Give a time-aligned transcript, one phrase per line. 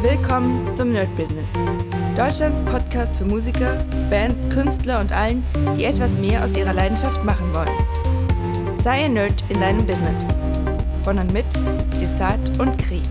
[0.00, 1.52] Willkommen zum Nerd Business.
[2.16, 5.42] Deutschlands Podcast für Musiker, Bands, Künstler und allen,
[5.76, 8.78] die etwas mehr aus ihrer Leidenschaft machen wollen.
[8.80, 10.24] Sei ein Nerd in deinem Business.
[11.02, 11.46] Von und mit
[12.00, 13.02] Desart und Kri.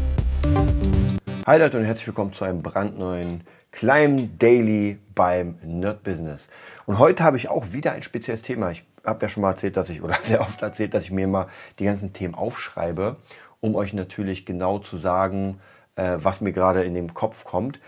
[1.45, 6.47] Hi Leute und herzlich willkommen zu einem brandneuen kleinen Daily beim Nerd Business.
[6.85, 8.71] Und heute habe ich auch wieder ein spezielles Thema.
[8.71, 11.27] Ich habe ja schon mal erzählt, dass ich, oder sehr oft erzählt, dass ich mir
[11.27, 11.47] mal
[11.79, 13.17] die ganzen Themen aufschreibe,
[13.59, 15.59] um euch natürlich genau zu sagen,
[15.97, 17.79] äh, was mir gerade in den Kopf kommt.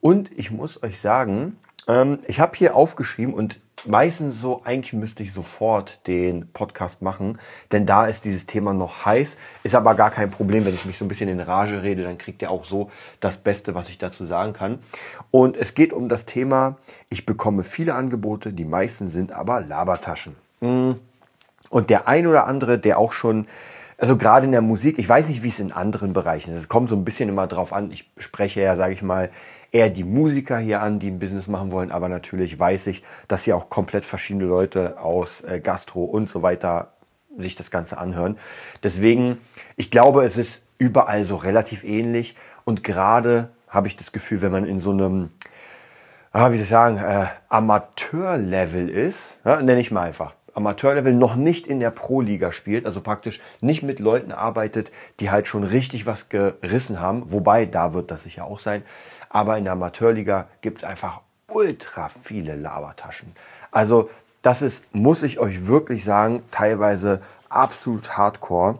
[0.00, 5.22] Und ich muss euch sagen, ähm, ich habe hier aufgeschrieben und meistens so, eigentlich müsste
[5.22, 7.38] ich sofort den Podcast machen,
[7.72, 9.36] denn da ist dieses Thema noch heiß.
[9.62, 12.18] Ist aber gar kein Problem, wenn ich mich so ein bisschen in Rage rede, dann
[12.18, 12.90] kriegt ihr auch so
[13.20, 14.78] das Beste, was ich dazu sagen kann.
[15.30, 16.76] Und es geht um das Thema,
[17.10, 20.36] ich bekomme viele Angebote, die meisten sind aber Labertaschen.
[20.60, 20.92] Mm.
[21.68, 23.46] Und der ein oder andere, der auch schon
[23.98, 26.60] also gerade in der Musik, ich weiß nicht, wie es in anderen Bereichen ist.
[26.60, 27.90] Es kommt so ein bisschen immer drauf an.
[27.90, 29.30] Ich spreche ja, sage ich mal,
[29.72, 33.44] eher die Musiker hier an, die ein Business machen wollen, aber natürlich weiß ich, dass
[33.44, 36.92] hier auch komplett verschiedene Leute aus äh, Gastro und so weiter
[37.36, 38.38] sich das Ganze anhören.
[38.82, 39.38] Deswegen,
[39.76, 44.52] ich glaube, es ist überall so relativ ähnlich und gerade habe ich das Gefühl, wenn
[44.52, 45.30] man in so einem,
[46.32, 51.36] ah, wie soll ich sagen, äh, Amateurlevel ist, ja, nenne ich mal einfach, Amateurlevel noch
[51.36, 54.90] nicht in der Pro-Liga spielt, also praktisch nicht mit Leuten arbeitet,
[55.20, 58.82] die halt schon richtig was gerissen haben, wobei da wird das sicher auch sein.
[59.28, 63.32] Aber in der Amateurliga gibt es einfach ultra viele Labertaschen.
[63.70, 64.08] Also
[64.40, 67.20] das ist, muss ich euch wirklich sagen, teilweise
[67.50, 68.78] absolut hardcore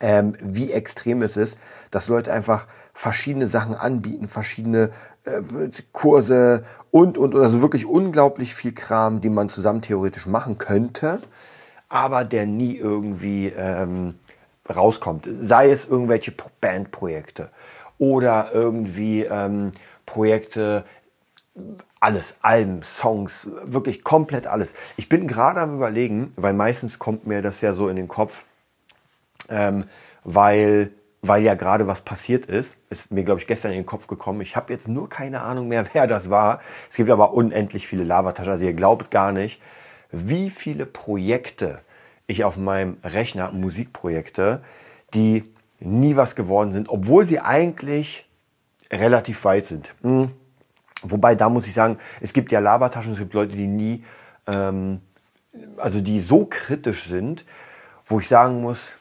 [0.00, 1.58] ähm, wie extrem es ist,
[1.90, 4.90] dass Leute einfach verschiedene Sachen anbieten, verschiedene
[5.24, 5.40] äh,
[5.92, 11.20] Kurse und, und, und, also wirklich unglaublich viel Kram, den man zusammen theoretisch machen könnte,
[11.88, 14.14] aber der nie irgendwie ähm,
[14.68, 15.28] rauskommt.
[15.30, 17.50] Sei es irgendwelche Bandprojekte
[17.98, 19.72] oder irgendwie ähm,
[20.04, 20.84] Projekte,
[22.00, 24.74] alles, Alben, Songs, wirklich komplett alles.
[24.96, 28.44] Ich bin gerade am überlegen, weil meistens kommt mir das ja so in den Kopf,
[29.48, 29.84] ähm,
[30.24, 30.92] weil,
[31.22, 32.78] weil ja gerade was passiert ist.
[32.90, 34.40] Ist mir, glaube ich, gestern in den Kopf gekommen.
[34.40, 36.60] Ich habe jetzt nur keine Ahnung mehr, wer das war.
[36.90, 38.52] Es gibt aber unendlich viele Lavataschen.
[38.52, 39.60] Also ihr glaubt gar nicht,
[40.10, 41.80] wie viele Projekte
[42.26, 44.62] ich auf meinem Rechner, Musikprojekte,
[45.14, 45.44] die
[45.78, 48.28] nie was geworden sind, obwohl sie eigentlich
[48.90, 49.94] relativ weit sind.
[50.02, 50.30] Hm.
[51.02, 54.04] Wobei, da muss ich sagen, es gibt ja Labertaschen, es gibt Leute, die nie,
[54.46, 55.00] ähm,
[55.76, 57.44] also die so kritisch sind,
[58.04, 58.92] wo ich sagen muss,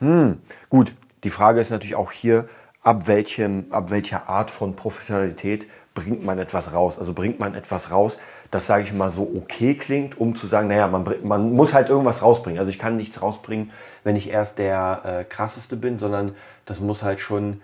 [0.00, 0.92] hm, gut,
[1.24, 2.48] die Frage ist natürlich auch hier,
[2.82, 6.98] ab, welchem, ab welcher Art von Professionalität bringt man etwas raus.
[6.98, 8.18] Also bringt man etwas raus,
[8.52, 11.88] das sage ich mal so okay klingt, um zu sagen, naja, man, man muss halt
[11.88, 12.60] irgendwas rausbringen.
[12.60, 13.72] Also ich kann nichts rausbringen,
[14.04, 17.60] wenn ich erst der äh, krasseste bin, sondern das muss halt schon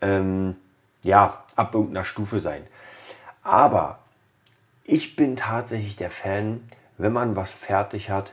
[0.00, 0.56] ähm,
[1.02, 2.62] ja, ab irgendeiner Stufe sein.
[3.42, 3.98] Aber
[4.84, 6.62] ich bin tatsächlich der Fan,
[6.96, 8.32] wenn man was fertig hat,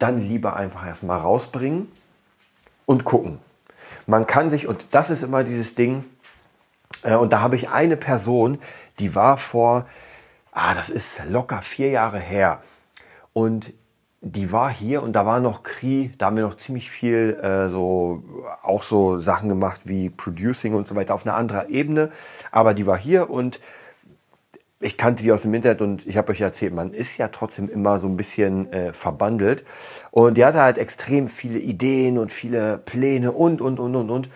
[0.00, 1.92] dann lieber einfach erstmal rausbringen
[2.90, 3.38] und gucken.
[4.08, 6.04] Man kann sich, und das ist immer dieses Ding,
[7.04, 8.58] äh, und da habe ich eine Person,
[8.98, 9.86] die war vor,
[10.50, 12.60] ah, das ist locker vier Jahre her.
[13.32, 13.72] Und
[14.22, 17.68] die war hier und da war noch Kri, da haben wir noch ziemlich viel äh,
[17.68, 18.24] so,
[18.60, 22.10] auch so Sachen gemacht wie Producing und so weiter auf einer anderen Ebene.
[22.50, 23.60] Aber die war hier und
[24.80, 27.68] ich kannte die aus dem Internet und ich habe euch erzählt, man ist ja trotzdem
[27.68, 29.62] immer so ein bisschen äh, verbandelt.
[30.10, 34.30] Und die hatte halt extrem viele Ideen und viele Pläne und, und, und, und, und.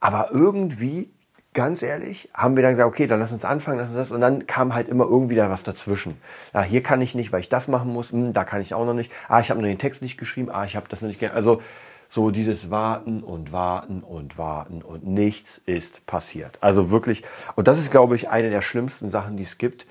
[0.00, 1.10] Aber irgendwie,
[1.52, 4.12] ganz ehrlich, haben wir dann gesagt, okay, dann lass uns anfangen, lass uns das.
[4.12, 6.16] Und dann kam halt immer irgendwie da was dazwischen.
[6.54, 8.12] Ja, hier kann ich nicht, weil ich das machen muss.
[8.12, 9.12] Hm, da kann ich auch noch nicht.
[9.28, 10.50] Ah, ich habe nur den Text nicht geschrieben.
[10.50, 11.22] Ah, ich habe das noch nicht.
[11.34, 11.60] Also
[12.08, 16.58] so dieses Warten und Warten und Warten und nichts ist passiert.
[16.60, 17.22] Also wirklich,
[17.54, 19.86] und das ist, glaube ich, eine der schlimmsten Sachen, die es gibt,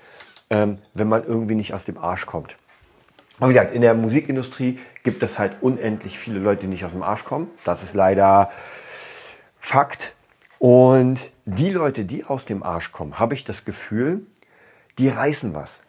[0.50, 2.56] ähm, wenn man irgendwie nicht aus dem Arsch kommt.
[3.38, 6.92] Aber wie gesagt, in der Musikindustrie gibt es halt unendlich viele Leute, die nicht aus
[6.92, 7.50] dem Arsch kommen.
[7.64, 8.50] Das ist leider
[9.58, 10.14] Fakt.
[10.58, 14.26] Und die Leute, die aus dem Arsch kommen, habe ich das Gefühl,
[14.98, 15.80] die reißen was.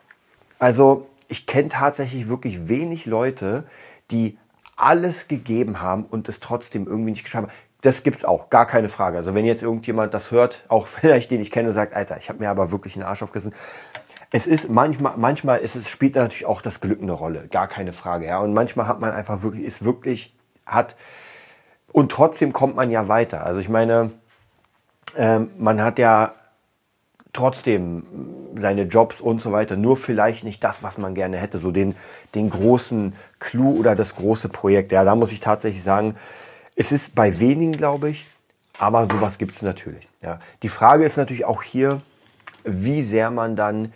[0.60, 3.64] Also ich kenne tatsächlich wirklich wenig Leute,
[4.12, 4.38] die
[4.78, 7.54] alles gegeben haben und es trotzdem irgendwie nicht geschafft haben.
[7.82, 9.18] Das gibt's auch, gar keine Frage.
[9.18, 12.40] Also wenn jetzt irgendjemand das hört, auch vielleicht den ich kenne, sagt, Alter, ich habe
[12.40, 13.54] mir aber wirklich einen Arsch aufgerissen.
[14.32, 17.94] Es ist manchmal, manchmal ist es, spielt natürlich auch das Glück eine Rolle, gar keine
[17.94, 18.28] Frage.
[18.28, 18.40] Ja.
[18.40, 20.36] Und manchmal hat man einfach wirklich, ist wirklich,
[20.66, 20.96] hat,
[21.92, 23.46] und trotzdem kommt man ja weiter.
[23.46, 24.12] Also ich meine,
[25.16, 26.34] ähm, man hat ja
[27.38, 28.04] trotzdem
[28.58, 31.96] seine Jobs und so weiter, nur vielleicht nicht das, was man gerne hätte, so den,
[32.36, 34.92] den großen Clou oder das große Projekt.
[34.92, 36.16] Ja, da muss ich tatsächlich sagen,
[36.76, 38.26] es ist bei wenigen, glaube ich,
[38.78, 40.08] Aber sowas gibt es natürlich.
[40.22, 40.40] Ja.
[40.62, 42.02] Die Frage ist natürlich auch hier,
[42.64, 43.94] wie sehr man dann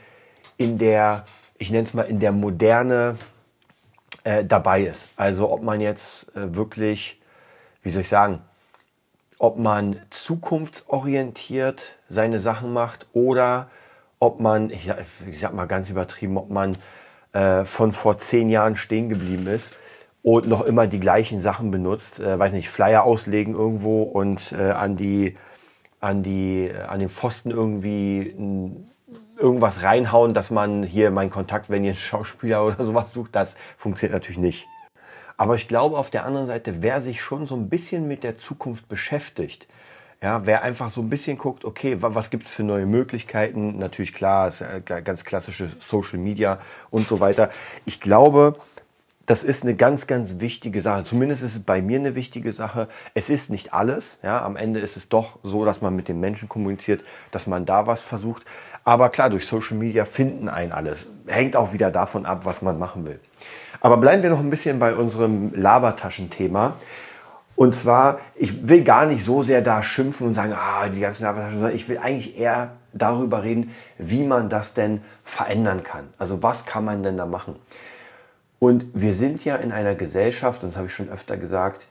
[0.57, 1.25] in der,
[1.57, 3.17] ich nenne es mal, in der Moderne
[4.23, 5.09] äh, dabei ist.
[5.15, 7.19] Also ob man jetzt äh, wirklich,
[7.83, 8.41] wie soll ich sagen,
[9.41, 13.71] ob man zukunftsorientiert seine Sachen macht oder
[14.19, 14.91] ob man, ich,
[15.33, 16.77] sag mal ganz übertrieben, ob man
[17.33, 19.75] äh, von vor zehn Jahren stehen geblieben ist
[20.21, 24.69] und noch immer die gleichen Sachen benutzt, äh, weiß nicht, Flyer auslegen irgendwo und äh,
[24.69, 25.35] an die
[25.99, 28.35] an die an den Pfosten irgendwie
[29.39, 33.57] irgendwas reinhauen, dass man hier meinen Kontakt, wenn ihr einen Schauspieler oder sowas sucht, das
[33.75, 34.67] funktioniert natürlich nicht.
[35.41, 38.37] Aber ich glaube auf der anderen Seite, wer sich schon so ein bisschen mit der
[38.37, 39.65] Zukunft beschäftigt,
[40.21, 43.79] ja, wer einfach so ein bisschen guckt, okay, was gibt's für neue Möglichkeiten?
[43.79, 46.59] Natürlich klar, ist ganz klassische Social Media
[46.91, 47.49] und so weiter.
[47.85, 48.55] Ich glaube,
[49.25, 51.05] das ist eine ganz, ganz wichtige Sache.
[51.05, 52.87] Zumindest ist es bei mir eine wichtige Sache.
[53.15, 54.19] Es ist nicht alles.
[54.21, 57.65] Ja, am Ende ist es doch so, dass man mit den Menschen kommuniziert, dass man
[57.65, 58.43] da was versucht.
[58.83, 61.09] Aber klar, durch Social Media finden ein alles.
[61.25, 63.19] Hängt auch wieder davon ab, was man machen will.
[63.81, 66.75] Aber bleiben wir noch ein bisschen bei unserem Labertaschenthema.
[67.55, 71.23] Und zwar, ich will gar nicht so sehr da schimpfen und sagen, ah, die ganzen
[71.23, 76.13] Labertaschen, sondern ich will eigentlich eher darüber reden, wie man das denn verändern kann.
[76.17, 77.55] Also was kann man denn da machen?
[78.59, 81.87] Und wir sind ja in einer Gesellschaft, und das habe ich schon öfter gesagt,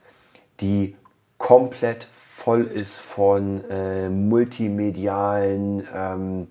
[0.60, 0.96] die
[1.38, 6.48] komplett voll ist von äh, multimedialen ähm,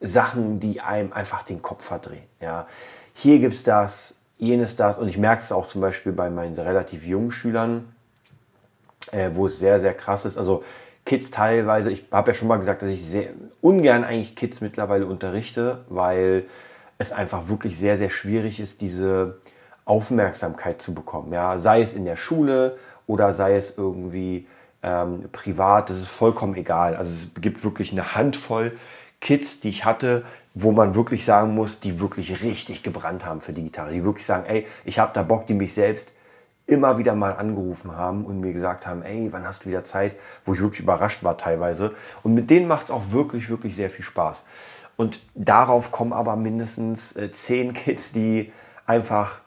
[0.00, 2.24] Sachen, die einem einfach den Kopf verdrehen.
[2.40, 2.66] Ja.
[3.14, 4.98] Hier gibt es das, jenes das.
[4.98, 7.94] Und ich merke es auch zum Beispiel bei meinen relativ jungen Schülern,
[9.12, 10.36] äh, wo es sehr, sehr krass ist.
[10.36, 10.64] Also
[11.06, 13.28] Kids teilweise, ich habe ja schon mal gesagt, dass ich sehr
[13.60, 16.44] ungern eigentlich Kids mittlerweile unterrichte, weil
[16.98, 19.38] es einfach wirklich sehr, sehr schwierig ist, diese
[19.84, 21.32] Aufmerksamkeit zu bekommen.
[21.32, 24.48] Ja, sei es in der Schule oder sei es irgendwie
[24.82, 26.96] ähm, privat, das ist vollkommen egal.
[26.96, 28.72] Also es gibt wirklich eine Handvoll
[29.22, 33.54] Kids, die ich hatte, wo man wirklich sagen muss, die wirklich richtig gebrannt haben für
[33.54, 33.92] die Gitarre.
[33.92, 36.12] Die wirklich sagen, ey, ich habe da Bock, die mich selbst
[36.66, 40.16] immer wieder mal angerufen haben und mir gesagt haben, ey, wann hast du wieder Zeit?
[40.44, 41.94] Wo ich wirklich überrascht war teilweise.
[42.22, 44.44] Und mit denen macht es auch wirklich, wirklich sehr viel Spaß.
[44.96, 48.52] Und darauf kommen aber mindestens äh, zehn Kids, die
[48.86, 49.40] einfach,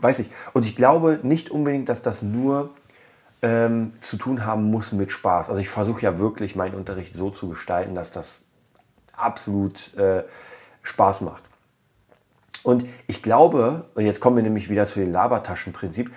[0.00, 2.70] weiß ich, und ich glaube nicht unbedingt, dass das nur
[3.42, 5.48] ähm, zu tun haben muss mit Spaß.
[5.48, 8.42] Also ich versuche ja wirklich meinen Unterricht so zu gestalten, dass das
[9.18, 10.24] absolut äh,
[10.82, 11.42] Spaß macht.
[12.62, 16.10] Und ich glaube, und jetzt kommen wir nämlich wieder zu dem Labertaschenprinzip,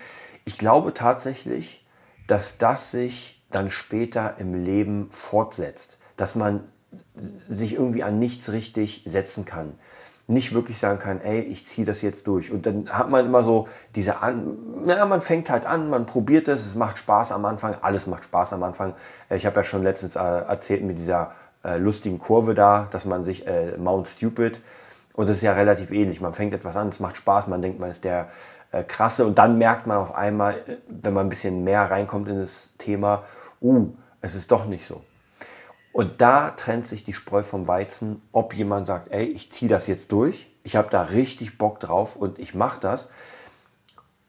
[0.45, 1.86] ich glaube tatsächlich,
[2.27, 6.63] dass das sich dann später im Leben fortsetzt, dass man
[7.15, 9.74] sich irgendwie an nichts richtig setzen kann.
[10.27, 12.51] Nicht wirklich sagen kann, ey, ich ziehe das jetzt durch.
[12.51, 16.47] Und dann hat man immer so diese an, ja, man fängt halt an, man probiert
[16.47, 18.94] es, es macht Spaß am Anfang, alles macht Spaß am Anfang.
[19.30, 21.33] Ich habe ja schon letztens äh, erzählt mit dieser
[21.63, 24.62] äh, lustigen Kurve da, dass man sich äh, Mount Stupid
[25.13, 26.22] und das ist ja relativ ähnlich.
[26.22, 28.30] Man fängt etwas an, es macht Spaß, man denkt, man ist der
[28.72, 32.28] äh, krasse und dann merkt man auf einmal, äh, wenn man ein bisschen mehr reinkommt
[32.28, 33.24] in das Thema,
[33.62, 33.90] uh,
[34.22, 35.02] es ist doch nicht so.
[35.94, 39.88] Und da trennt sich die Spreu vom Weizen, ob jemand sagt, ey, ich ziehe das
[39.88, 43.10] jetzt durch, ich habe da richtig Bock drauf und ich mache das,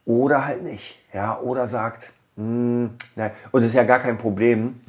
[0.04, 0.98] oder halt nicht.
[1.12, 3.30] Ja, oder sagt, hm, nein.
[3.52, 4.80] und es ist ja gar kein Problem,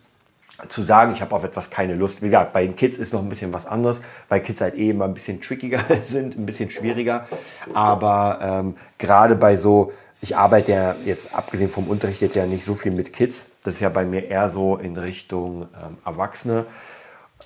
[0.67, 2.21] zu sagen, ich habe auf etwas keine Lust.
[2.21, 4.91] Wie gesagt, bei den Kids ist noch ein bisschen was anderes, weil Kids halt eh
[4.91, 7.27] ein bisschen trickiger sind, ein bisschen schwieriger.
[7.73, 9.91] Aber ähm, gerade bei so,
[10.21, 13.47] ich arbeite ja jetzt abgesehen vom Unterricht jetzt ja nicht so viel mit Kids.
[13.63, 16.65] Das ist ja bei mir eher so in Richtung ähm, Erwachsene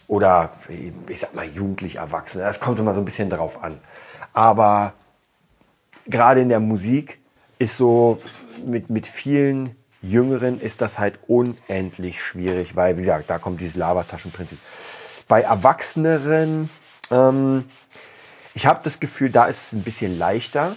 [0.07, 0.51] oder
[1.07, 2.43] ich sag mal jugendlich Erwachsene.
[2.43, 3.79] Das kommt immer so ein bisschen drauf an.
[4.33, 4.93] Aber
[6.07, 7.19] gerade in der Musik
[7.57, 8.21] ist so
[8.65, 13.75] mit, mit vielen Jüngeren ist das halt unendlich schwierig, weil, wie gesagt, da kommt dieses
[13.75, 14.59] Labertaschenprinzip.
[15.27, 16.69] Bei Erwachseneren,
[17.11, 17.65] ähm,
[18.53, 20.75] ich habe das Gefühl, da ist es ein bisschen leichter.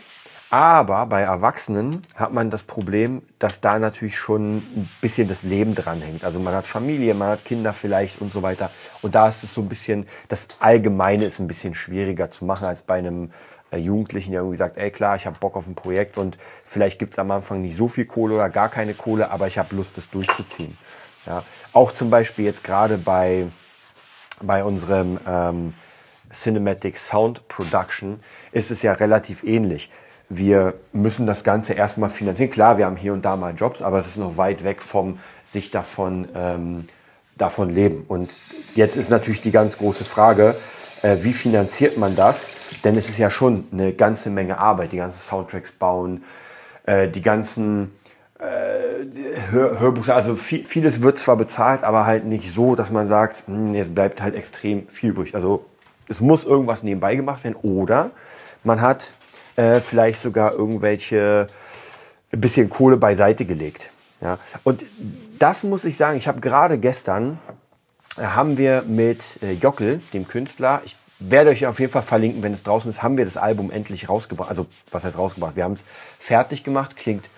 [0.52, 5.76] Aber bei Erwachsenen hat man das Problem, dass da natürlich schon ein bisschen das Leben
[5.76, 6.24] dranhängt.
[6.24, 8.72] Also man hat Familie, man hat Kinder vielleicht und so weiter.
[9.00, 12.66] Und da ist es so ein bisschen, das Allgemeine ist ein bisschen schwieriger zu machen
[12.66, 13.30] als bei einem
[13.78, 17.14] Jugendlichen, der irgendwie sagt, ey klar, ich habe Bock auf ein Projekt und vielleicht gibt
[17.14, 19.96] es am Anfang nicht so viel Kohle oder gar keine Kohle, aber ich habe Lust,
[19.96, 20.76] das durchzuziehen.
[21.26, 21.44] Ja.
[21.72, 23.46] Auch zum Beispiel jetzt gerade bei,
[24.42, 25.74] bei unserem ähm,
[26.32, 28.20] Cinematic Sound Production
[28.52, 29.90] ist es ja relativ ähnlich.
[30.28, 32.50] Wir müssen das Ganze erstmal finanzieren.
[32.50, 35.18] Klar, wir haben hier und da mal Jobs, aber es ist noch weit weg vom
[35.42, 36.86] sich davon, ähm,
[37.36, 38.04] davon leben.
[38.06, 38.32] Und
[38.76, 40.54] jetzt ist natürlich die ganz große Frage,
[41.02, 42.48] äh, wie finanziert man das?
[42.84, 46.24] Denn es ist ja schon eine ganze Menge Arbeit, die ganzen Soundtracks bauen,
[46.86, 47.92] äh, die ganzen
[48.38, 49.04] äh,
[49.50, 53.46] Hör, Hörbuch, also viel, vieles wird zwar bezahlt, aber halt nicht so, dass man sagt,
[53.46, 55.34] hm, jetzt bleibt halt extrem viel übrig.
[55.34, 55.66] Also
[56.08, 58.10] es muss irgendwas nebenbei gemacht werden oder
[58.64, 59.14] man hat
[59.56, 61.48] äh, vielleicht sogar irgendwelche
[62.32, 63.90] ein bisschen Kohle beiseite gelegt.
[64.20, 64.38] Ja.
[64.64, 64.84] Und
[65.38, 67.38] das muss ich sagen, ich habe gerade gestern,
[68.20, 72.54] haben wir mit äh, Jockel, dem Künstler, ich werde euch auf jeden Fall verlinken, wenn
[72.54, 74.48] es draußen ist, haben wir das Album endlich rausgebracht.
[74.48, 75.56] Also was heißt rausgebracht?
[75.56, 75.84] Wir haben es
[76.18, 77.28] fertig gemacht, klingt,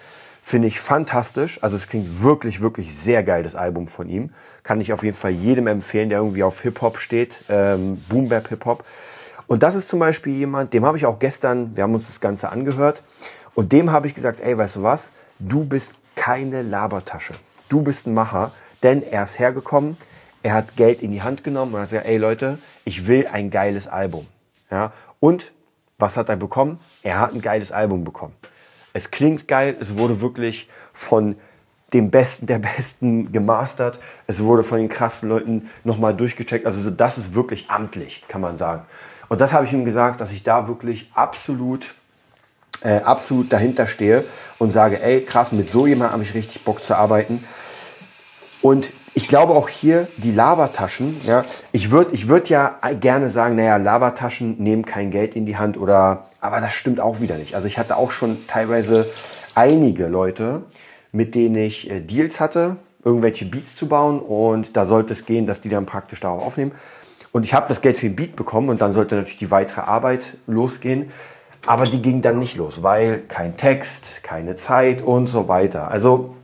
[0.43, 1.63] finde ich, fantastisch.
[1.63, 4.31] Also es klingt wirklich, wirklich sehr geil, das Album von ihm.
[4.63, 8.49] Kann ich auf jeden Fall jedem empfehlen, der irgendwie auf Hip-Hop steht, ähm, Boom Bap
[8.49, 8.85] Hip-Hop.
[9.49, 12.21] Und das ist zum Beispiel jemand, dem habe ich auch gestern, wir haben uns das
[12.21, 13.03] Ganze angehört,
[13.55, 17.35] und dem habe ich gesagt, ey, weißt du was, du bist keine Labertasche.
[17.69, 19.97] Du bist ein Macher, denn er ist hergekommen,
[20.43, 23.51] er hat Geld in die Hand genommen und hat gesagt, ey Leute, ich will ein
[23.51, 24.27] geiles Album.
[24.71, 24.93] Ja?
[25.21, 25.53] Und
[25.99, 26.81] was hat er bekommen?
[27.03, 28.35] Er hat ein geiles Album bekommen.
[28.93, 31.37] Es klingt geil, es wurde wirklich von
[31.93, 33.99] dem Besten der Besten gemastert.
[34.27, 36.67] Es wurde von den krassen Leuten nochmal durchgecheckt.
[36.67, 38.85] Also das ist wirklich amtlich, kann man sagen.
[39.29, 41.95] Und das habe ich ihm gesagt, dass ich da wirklich absolut,
[42.83, 44.25] äh, absolut dahinter stehe
[44.59, 47.45] und sage, ey, krass, mit so jemandem habe ich richtig Bock zu arbeiten.
[48.61, 53.57] Und ich glaube auch hier die Labertaschen, ja, ich würde ich würd ja gerne sagen,
[53.57, 57.55] naja, Labertaschen nehmen kein Geld in die Hand oder, aber das stimmt auch wieder nicht.
[57.55, 59.07] Also ich hatte auch schon teilweise
[59.55, 60.63] einige Leute,
[61.13, 65.47] mit denen ich äh, Deals hatte, irgendwelche Beats zu bauen und da sollte es gehen,
[65.47, 66.73] dass die dann praktisch darauf aufnehmen.
[67.33, 69.81] Und ich habe das Geld für den Beat bekommen und dann sollte natürlich die weitere
[69.83, 71.11] Arbeit losgehen.
[71.67, 75.91] Aber die ging dann nicht los, weil kein Text, keine Zeit und so weiter.
[75.91, 76.37] Also,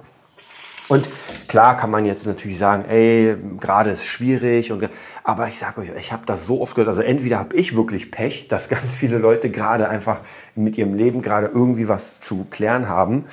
[0.89, 1.09] und
[1.49, 4.73] klar kann man jetzt natürlich sagen, ey, gerade ist schwierig.
[4.73, 4.89] Und,
[5.23, 6.89] aber ich sage euch, ich habe das so oft gehört.
[6.89, 10.21] Also entweder habe ich wirklich Pech, dass ganz viele Leute gerade einfach
[10.55, 13.27] mit ihrem Leben gerade irgendwie was zu klären haben.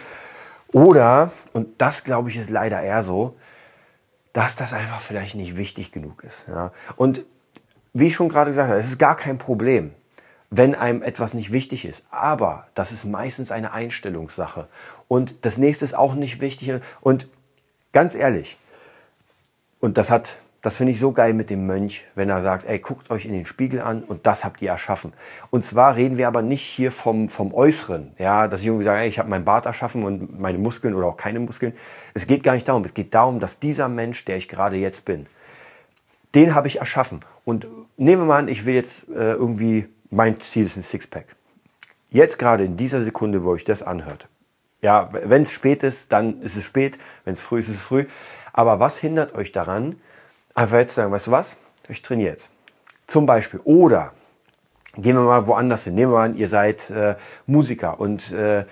[0.74, 3.38] Oder, und das glaube ich ist leider eher so,
[4.34, 6.48] dass das einfach vielleicht nicht wichtig genug ist.
[6.50, 6.74] Ja.
[6.98, 7.24] Und
[7.94, 9.94] wie ich schon gerade gesagt habe, es ist gar kein Problem,
[10.50, 12.06] wenn einem etwas nicht wichtig ist.
[12.12, 14.68] Aber das ist meistens eine Einstellungssache.
[15.08, 16.82] Und das nächste ist auch nicht wichtig.
[17.00, 17.28] Und
[17.96, 18.58] ganz ehrlich,
[19.80, 22.78] und das hat, das finde ich so geil mit dem Mönch, wenn er sagt, ey,
[22.80, 25.14] guckt euch in den Spiegel an und das habt ihr erschaffen.
[25.50, 29.00] Und zwar reden wir aber nicht hier vom, vom Äußeren, ja, dass ich irgendwie sage,
[29.00, 31.72] ey, ich habe meinen Bart erschaffen und meine Muskeln oder auch keine Muskeln.
[32.14, 32.84] Es geht gar nicht darum.
[32.84, 35.28] Es geht darum, dass dieser Mensch, der ich gerade jetzt bin,
[36.34, 37.22] den habe ich erschaffen.
[37.46, 41.28] Und nehmen wir mal an, ich will jetzt äh, irgendwie, mein Ziel ist ein Sixpack.
[42.10, 44.28] Jetzt gerade in dieser Sekunde, wo ich das anhört.
[44.86, 47.00] Ja, wenn es spät ist, dann ist es spät.
[47.24, 48.06] Wenn es früh ist, ist es früh.
[48.54, 49.96] Aber was hindert euch daran,
[50.54, 52.52] einfach jetzt zu sagen, weißt du was, ich trainiere jetzt.
[53.08, 53.60] Zum Beispiel.
[53.64, 54.14] Oder
[54.96, 55.96] gehen wir mal woanders hin.
[55.96, 57.16] Nehmen wir an, ihr seid äh,
[57.48, 58.66] Musiker und äh,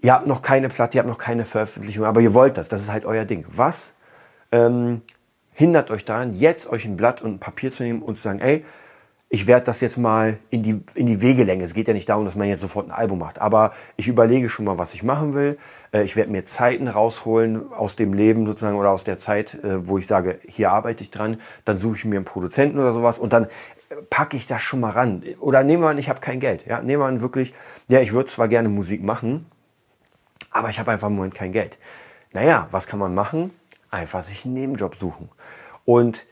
[0.00, 2.70] ihr habt noch keine Platte, ihr habt noch keine Veröffentlichung, aber ihr wollt das.
[2.70, 3.44] Das ist halt euer Ding.
[3.50, 3.92] Was
[4.52, 5.02] ähm,
[5.52, 8.40] hindert euch daran, jetzt euch ein Blatt und ein Papier zu nehmen und zu sagen,
[8.40, 8.64] ey,
[9.32, 11.64] ich werde das jetzt mal in die, in die Wegelänge.
[11.64, 14.48] Es geht ja nicht darum, dass man jetzt sofort ein Album macht, aber ich überlege
[14.48, 15.56] schon mal, was ich machen will.
[15.92, 19.88] Äh, ich werde mir Zeiten rausholen aus dem Leben sozusagen oder aus der Zeit, äh,
[19.88, 21.40] wo ich sage, hier arbeite ich dran.
[21.64, 23.46] Dann suche ich mir einen Produzenten oder sowas und dann
[24.10, 25.22] packe ich das schon mal ran.
[25.40, 26.66] Oder nehmen wir an, ich habe kein Geld.
[26.66, 27.54] Ja, nehmen wir an wirklich,
[27.88, 29.46] ja, ich würde zwar gerne Musik machen,
[30.50, 31.78] aber ich habe einfach im Moment kein Geld.
[32.32, 33.52] Naja, was kann man machen?
[33.90, 35.28] einfach sich einen Nebenjob suchen.
[35.84, 36.26] Und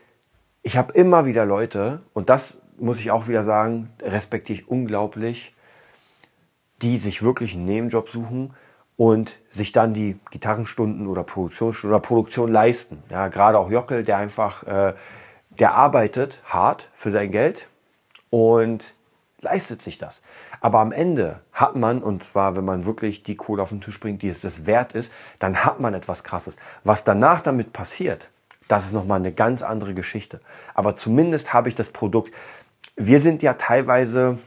[0.63, 5.55] ich habe immer wieder Leute, und das muss ich auch wieder sagen, respektiere ich unglaublich,
[6.81, 8.53] die sich wirklich einen Nebenjob suchen
[8.97, 13.03] und sich dann die Gitarrenstunden oder Produktionsstunden oder Produktion leisten.
[13.09, 14.93] Ja, gerade auch Jockel, der einfach, äh,
[15.49, 17.67] der arbeitet hart für sein Geld
[18.29, 18.93] und
[19.41, 20.21] leistet sich das.
[20.61, 23.99] Aber am Ende hat man, und zwar wenn man wirklich die Kohle auf den Tisch
[23.99, 26.57] bringt, die es das wert ist, dann hat man etwas Krasses.
[26.83, 28.29] Was danach damit passiert,
[28.67, 30.41] das ist nochmal eine ganz andere Geschichte.
[30.73, 32.33] Aber zumindest habe ich das Produkt.
[33.01, 34.39] Wir sind ja teilweise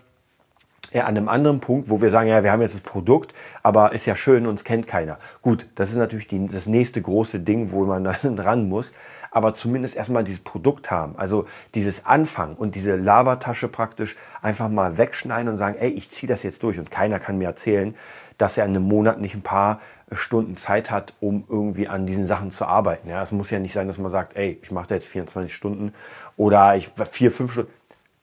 [0.92, 3.32] ja, an einem anderen Punkt, wo wir sagen, ja, wir haben jetzt das Produkt,
[3.62, 5.18] aber ist ja schön, uns kennt keiner.
[5.40, 8.92] Gut, das ist natürlich die, das nächste große Ding, wo man dann ran muss
[9.32, 11.14] aber zumindest erstmal dieses Produkt haben.
[11.16, 16.28] Also dieses Anfangen und diese Labertasche praktisch einfach mal wegschneiden und sagen, ey, ich ziehe
[16.28, 17.94] das jetzt durch und keiner kann mir erzählen,
[18.36, 19.80] dass er in einem Monat nicht ein paar
[20.12, 23.08] Stunden Zeit hat, um irgendwie an diesen Sachen zu arbeiten.
[23.08, 25.54] Ja, es muss ja nicht sein, dass man sagt, ey, ich mache da jetzt 24
[25.54, 25.94] Stunden
[26.36, 27.72] oder ich vier, fünf Stunden.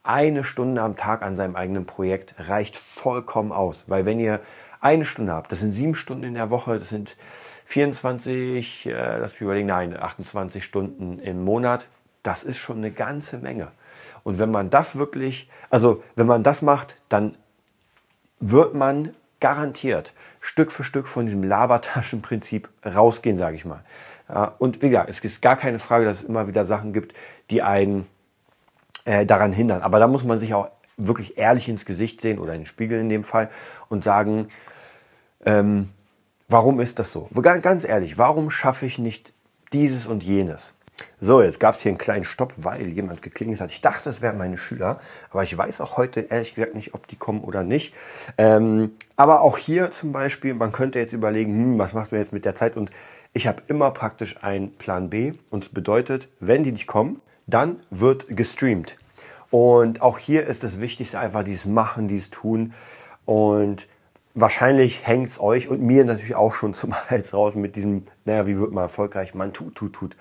[0.10, 4.40] Eine Stunde am Tag an seinem eigenen Projekt reicht vollkommen aus, weil wenn ihr
[4.82, 7.16] eine Stunde habt, das sind sieben Stunden in der Woche, das sind
[7.66, 11.86] 24, äh, lass mich überlegen, nein, 28 Stunden im Monat,
[12.24, 13.68] das ist schon eine ganze Menge.
[14.24, 17.36] Und wenn man das wirklich, also wenn man das macht, dann
[18.40, 23.84] wird man garantiert Stück für Stück von diesem Labertaschenprinzip rausgehen, sage ich mal.
[24.58, 27.16] Und wie gesagt, es ist gar keine Frage, dass es immer wieder Sachen gibt,
[27.52, 28.08] die einen
[29.10, 29.82] äh, daran hindern.
[29.82, 33.00] Aber da muss man sich auch wirklich ehrlich ins Gesicht sehen oder in den Spiegel
[33.00, 33.50] in dem Fall
[33.88, 34.50] und sagen,
[35.46, 35.90] ähm,
[36.48, 37.28] warum ist das so?
[37.42, 39.34] Ganz ehrlich, warum schaffe ich nicht
[39.74, 40.76] dieses und jenes?
[41.20, 43.72] So, jetzt gab es hier einen kleinen Stopp, weil jemand geklingelt hat.
[43.72, 45.00] Ich dachte, es wären meine Schüler,
[45.32, 47.96] aber ich weiß auch heute ehrlich gesagt nicht, ob die kommen oder nicht.
[48.38, 52.34] Ähm, aber auch hier zum Beispiel, man könnte jetzt überlegen, hm, was macht man jetzt
[52.34, 52.78] mit der Zeit?
[52.78, 52.92] Und
[53.34, 57.82] ich habe immer praktisch einen Plan B und es bedeutet, wenn die nicht kommen, dann
[57.90, 58.98] wird gestreamt.
[59.52, 62.74] Und auch hier ist das Wichtigste einfach dieses Machen, dieses Tun.
[63.26, 63.88] Und
[64.36, 68.48] wahrscheinlich hängt es euch und mir natürlich auch schon zum Hals raus mit diesem, naja,
[68.48, 69.34] wie wird man erfolgreich?
[69.34, 70.16] Man tut, tut, tut.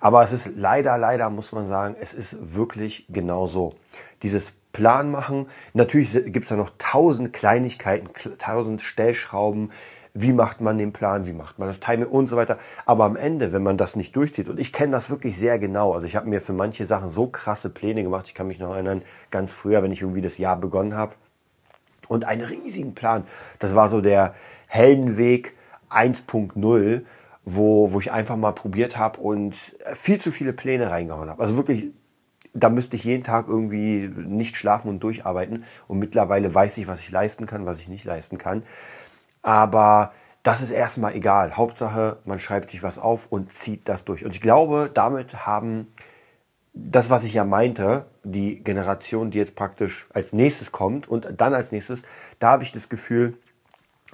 [0.00, 3.74] Aber es ist leider, leider muss man sagen, es ist wirklich genau so.
[4.22, 9.70] Dieses Plan machen, natürlich gibt es da noch tausend Kleinigkeiten, tausend Stellschrauben,
[10.14, 12.58] wie macht man den Plan, wie macht man das Timing und so weiter.
[12.86, 15.92] Aber am Ende, wenn man das nicht durchzieht, und ich kenne das wirklich sehr genau,
[15.92, 18.74] also ich habe mir für manche Sachen so krasse Pläne gemacht, ich kann mich noch
[18.74, 19.02] erinnern,
[19.32, 21.14] ganz früher, wenn ich irgendwie das Jahr begonnen habe,
[22.08, 23.24] und einen riesigen Plan.
[23.58, 24.34] Das war so der
[24.68, 25.54] Heldenweg
[25.90, 27.02] 1.0,
[27.44, 29.54] wo, wo ich einfach mal probiert habe und
[29.92, 31.42] viel zu viele Pläne reingehauen habe.
[31.42, 31.88] Also wirklich,
[32.52, 35.64] da müsste ich jeden Tag irgendwie nicht schlafen und durcharbeiten.
[35.88, 38.62] Und mittlerweile weiß ich, was ich leisten kann, was ich nicht leisten kann.
[39.44, 41.56] Aber das ist erstmal egal.
[41.56, 44.24] Hauptsache, man schreibt sich was auf und zieht das durch.
[44.24, 45.92] Und ich glaube, damit haben
[46.72, 51.54] das, was ich ja meinte, die Generation, die jetzt praktisch als nächstes kommt und dann
[51.54, 52.02] als nächstes,
[52.38, 53.38] da habe ich das Gefühl,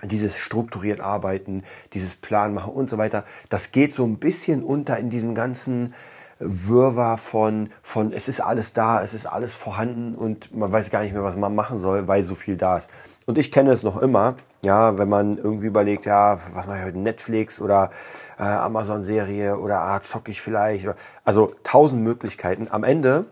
[0.03, 4.99] dieses strukturiert arbeiten, dieses Plan machen und so weiter, das geht so ein bisschen unter
[4.99, 5.95] in diesem ganzen
[6.41, 11.03] Wirrwarr von, von es ist alles da, es ist alles vorhanden und man weiß gar
[11.03, 12.91] nicht mehr, was man machen soll, weil so viel da ist.
[13.27, 16.85] Und ich kenne es noch immer, ja, wenn man irgendwie überlegt, ja, was mache ich
[16.85, 17.91] heute, Netflix oder
[18.39, 20.89] äh, Amazon-Serie oder ah, zock ich vielleicht.
[21.25, 22.69] Also tausend Möglichkeiten.
[22.71, 23.27] Am Ende,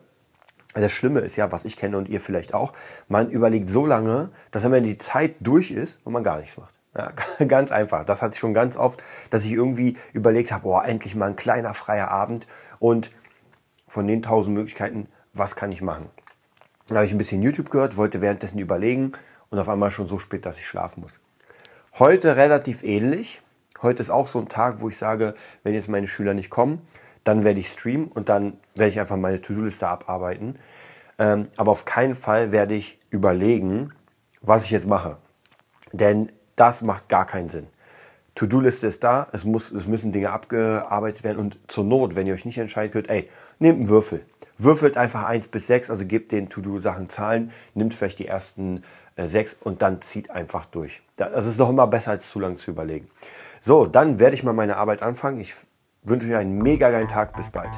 [0.74, 2.74] das Schlimme ist ja, was ich kenne und ihr vielleicht auch,
[3.08, 6.74] man überlegt so lange, dass wenn die Zeit durch ist und man gar nichts macht.
[6.96, 7.12] Ja,
[7.46, 8.04] ganz einfach.
[8.04, 11.36] Das hatte ich schon ganz oft, dass ich irgendwie überlegt habe, boah, endlich mal ein
[11.36, 12.46] kleiner freier Abend
[12.78, 13.10] und
[13.86, 16.08] von den tausend Möglichkeiten, was kann ich machen?
[16.86, 19.12] Dann habe ich ein bisschen YouTube gehört, wollte währenddessen überlegen
[19.50, 21.20] und auf einmal schon so spät, dass ich schlafen muss.
[21.98, 23.42] Heute relativ ähnlich.
[23.82, 26.82] Heute ist auch so ein Tag, wo ich sage, wenn jetzt meine Schüler nicht kommen,
[27.24, 30.58] dann werde ich streamen und dann werde ich einfach meine To-Do-Liste abarbeiten.
[31.18, 33.92] Ähm, aber auf keinen Fall werde ich überlegen,
[34.40, 35.18] was ich jetzt mache.
[35.92, 37.68] Denn das macht gar keinen Sinn.
[38.38, 42.34] To-Do-Liste ist da, es, muss, es müssen Dinge abgearbeitet werden und zur Not, wenn ihr
[42.34, 44.24] euch nicht entscheidet könnt, ey, nehmt einen Würfel.
[44.58, 48.84] Würfelt einfach 1 bis 6, also gebt den To-Do-Sachen Zahlen, nimmt vielleicht die ersten
[49.16, 51.02] äh, 6 und dann zieht einfach durch.
[51.16, 53.08] Das ist doch immer besser, als zu lange zu überlegen.
[53.60, 55.40] So, dann werde ich mal meine Arbeit anfangen.
[55.40, 55.56] Ich
[56.04, 57.36] wünsche euch einen mega geilen Tag.
[57.36, 57.70] Bis bald.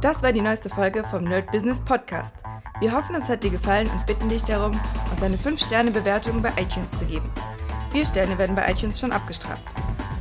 [0.00, 2.36] Das war die neueste Folge vom Nerd Business Podcast.
[2.78, 4.78] Wir hoffen, es hat dir gefallen und bitten dich darum,
[5.10, 7.28] uns eine 5-Sterne-Bewertung bei iTunes zu geben.
[7.90, 9.64] Vier Sterne werden bei iTunes schon abgestraft.